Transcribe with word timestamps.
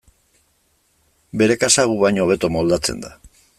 Bere 1.41 1.57
kasa 1.65 1.85
gu 1.91 2.01
baino 2.01 2.25
hobeto 2.25 2.53
moldatzen 2.57 3.07
da. 3.07 3.15